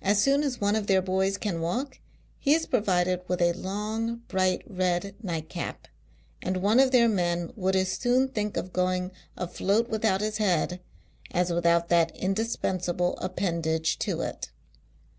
[0.00, 1.98] As soon as one of their boys can walk,
[2.38, 5.86] he is provided with a long bright red nightcap;
[6.40, 10.80] and one of their men would as soon think of going afloat without his head,
[11.30, 14.48] as without that indispensable appendage to it.